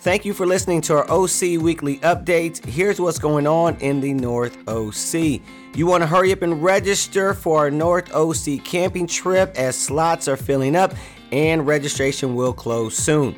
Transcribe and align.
Thank 0.00 0.24
you 0.24 0.32
for 0.32 0.46
listening 0.46 0.80
to 0.82 0.96
our 0.96 1.10
OC 1.10 1.60
Weekly 1.60 1.98
Updates. 1.98 2.64
Here's 2.64 2.98
what's 2.98 3.18
going 3.18 3.46
on 3.46 3.76
in 3.80 4.00
the 4.00 4.14
North 4.14 4.56
OC. 4.66 5.42
You 5.76 5.86
want 5.86 6.02
to 6.02 6.06
hurry 6.06 6.32
up 6.32 6.40
and 6.40 6.62
register 6.62 7.34
for 7.34 7.58
our 7.58 7.70
North 7.70 8.10
OC 8.14 8.64
camping 8.64 9.06
trip 9.06 9.52
as 9.56 9.78
slots 9.78 10.26
are 10.26 10.38
filling 10.38 10.74
up 10.74 10.94
and 11.32 11.66
registration 11.66 12.34
will 12.34 12.54
close 12.54 12.96
soon. 12.96 13.36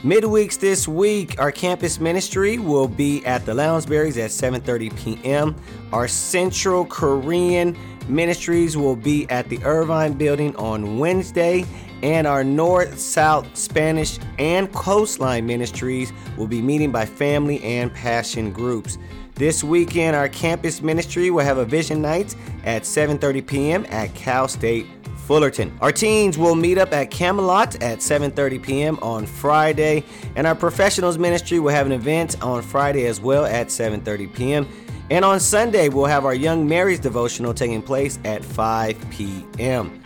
Midweeks 0.00 0.60
this 0.60 0.86
week, 0.86 1.40
our 1.40 1.50
campus 1.50 1.98
ministry 1.98 2.58
will 2.58 2.86
be 2.86 3.24
at 3.24 3.46
the 3.46 3.54
Lounsbury's 3.54 4.18
at 4.18 4.30
7:30 4.30 4.94
p.m. 4.94 5.56
Our 5.90 6.06
Central 6.06 6.84
Korean 6.84 7.78
ministries 8.08 8.76
will 8.76 8.96
be 8.96 9.26
at 9.30 9.48
the 9.48 9.58
Irvine 9.64 10.12
building 10.12 10.54
on 10.56 10.98
Wednesday, 10.98 11.64
and 12.02 12.26
our 12.26 12.44
North 12.44 12.98
South 12.98 13.56
Spanish 13.56 14.18
and 14.38 14.72
Coastline 14.72 15.46
ministries 15.46 16.12
will 16.36 16.46
be 16.46 16.60
meeting 16.60 16.90
by 16.90 17.06
family 17.06 17.62
and 17.62 17.92
passion 17.94 18.52
groups. 18.52 18.98
This 19.34 19.64
weekend, 19.64 20.14
our 20.14 20.28
campus 20.28 20.82
ministry 20.82 21.30
will 21.30 21.44
have 21.44 21.58
a 21.58 21.64
vision 21.64 22.02
night 22.02 22.36
at 22.64 22.82
7:30 22.82 23.46
p.m. 23.46 23.86
at 23.88 24.14
Cal 24.14 24.46
State 24.46 24.86
Fullerton. 25.16 25.76
Our 25.80 25.92
teens 25.92 26.36
will 26.36 26.54
meet 26.54 26.78
up 26.78 26.92
at 26.92 27.10
Camelot 27.10 27.82
at 27.82 27.98
7:30 27.98 28.62
p.m. 28.62 28.98
on 29.00 29.24
Friday, 29.24 30.04
and 30.36 30.46
our 30.46 30.54
professionals 30.54 31.16
ministry 31.16 31.60
will 31.60 31.72
have 31.72 31.86
an 31.86 31.92
event 31.92 32.42
on 32.42 32.62
Friday 32.62 33.06
as 33.06 33.20
well 33.20 33.46
at 33.46 33.68
7:30 33.68 34.34
p.m. 34.34 34.68
And 35.10 35.24
on 35.24 35.40
Sunday, 35.40 35.88
we'll 35.88 36.06
have 36.06 36.24
our 36.24 36.34
Young 36.34 36.68
Marrieds 36.68 37.00
devotional 37.00 37.52
taking 37.52 37.82
place 37.82 38.18
at 38.24 38.44
5 38.44 39.10
p.m. 39.10 40.01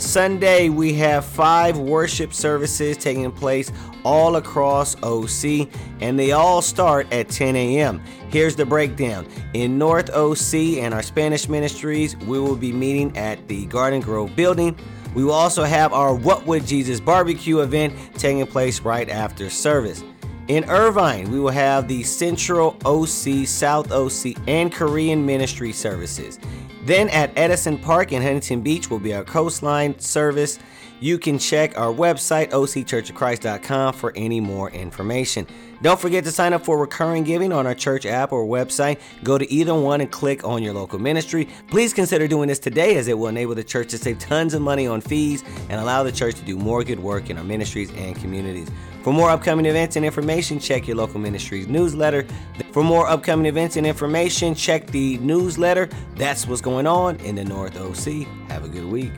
Sunday, 0.00 0.70
we 0.70 0.94
have 0.94 1.24
five 1.24 1.78
worship 1.78 2.32
services 2.32 2.96
taking 2.96 3.30
place 3.30 3.70
all 4.02 4.36
across 4.36 4.96
OC, 5.02 5.68
and 6.00 6.18
they 6.18 6.32
all 6.32 6.62
start 6.62 7.12
at 7.12 7.28
10 7.28 7.54
a.m. 7.54 8.02
Here's 8.30 8.56
the 8.56 8.64
breakdown. 8.64 9.26
In 9.52 9.78
North 9.78 10.10
OC 10.10 10.78
and 10.78 10.94
our 10.94 11.02
Spanish 11.02 11.48
ministries, 11.48 12.16
we 12.16 12.40
will 12.40 12.56
be 12.56 12.72
meeting 12.72 13.16
at 13.16 13.46
the 13.46 13.66
Garden 13.66 14.00
Grove 14.00 14.34
building. 14.34 14.74
We 15.14 15.24
will 15.24 15.32
also 15.32 15.64
have 15.64 15.92
our 15.92 16.14
What 16.14 16.46
Would 16.46 16.66
Jesus 16.66 16.98
barbecue 16.98 17.60
event 17.60 17.94
taking 18.14 18.46
place 18.46 18.80
right 18.80 19.08
after 19.08 19.50
service. 19.50 20.02
In 20.48 20.64
Irvine, 20.68 21.30
we 21.30 21.38
will 21.38 21.50
have 21.50 21.86
the 21.86 22.02
Central 22.02 22.76
OC, 22.84 23.46
South 23.46 23.92
OC, 23.92 24.36
and 24.48 24.72
Korean 24.72 25.24
ministry 25.24 25.72
services. 25.72 26.40
Then 26.82 27.08
at 27.10 27.32
Edison 27.36 27.78
Park 27.78 28.12
in 28.12 28.22
Huntington 28.22 28.62
Beach 28.62 28.90
will 28.90 28.98
be 28.98 29.14
our 29.14 29.24
coastline 29.24 29.98
service. 29.98 30.58
You 31.00 31.18
can 31.18 31.38
check 31.38 31.78
our 31.78 31.92
website, 31.92 32.50
occhurchofchrist.com, 32.50 33.94
for 33.94 34.12
any 34.14 34.38
more 34.38 34.70
information. 34.70 35.46
Don't 35.82 35.98
forget 35.98 36.24
to 36.24 36.30
sign 36.30 36.52
up 36.52 36.62
for 36.62 36.78
recurring 36.78 37.24
giving 37.24 37.52
on 37.52 37.66
our 37.66 37.74
church 37.74 38.04
app 38.04 38.32
or 38.32 38.44
website. 38.44 39.00
Go 39.24 39.38
to 39.38 39.50
either 39.50 39.74
one 39.74 40.02
and 40.02 40.10
click 40.10 40.44
on 40.44 40.62
your 40.62 40.74
local 40.74 40.98
ministry. 40.98 41.48
Please 41.68 41.94
consider 41.94 42.28
doing 42.28 42.48
this 42.48 42.58
today 42.58 42.96
as 42.96 43.08
it 43.08 43.16
will 43.16 43.28
enable 43.28 43.54
the 43.54 43.64
church 43.64 43.88
to 43.88 43.98
save 43.98 44.18
tons 44.18 44.52
of 44.52 44.60
money 44.60 44.86
on 44.86 45.00
fees 45.00 45.42
and 45.70 45.80
allow 45.80 46.02
the 46.02 46.12
church 46.12 46.34
to 46.34 46.42
do 46.42 46.58
more 46.58 46.84
good 46.84 47.00
work 47.00 47.30
in 47.30 47.38
our 47.38 47.44
ministries 47.44 47.90
and 47.92 48.14
communities. 48.16 48.68
For 49.02 49.14
more 49.14 49.30
upcoming 49.30 49.64
events 49.64 49.96
and 49.96 50.04
information, 50.04 50.58
check 50.58 50.86
your 50.86 50.98
local 50.98 51.18
ministry's 51.18 51.66
newsletter. 51.66 52.26
For 52.72 52.84
more 52.84 53.08
upcoming 53.08 53.46
events 53.46 53.76
and 53.76 53.86
information, 53.86 54.54
check 54.54 54.86
the 54.88 55.16
newsletter. 55.18 55.88
That's 56.16 56.46
what's 56.46 56.60
going 56.60 56.86
on 56.86 57.16
in 57.20 57.36
the 57.36 57.44
North 57.44 57.80
OC. 57.80 58.26
Have 58.50 58.66
a 58.66 58.68
good 58.68 58.84
week. 58.84 59.12